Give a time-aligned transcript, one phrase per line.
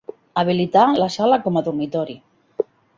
[0.41, 2.21] Habilitar la sala com a dormitori.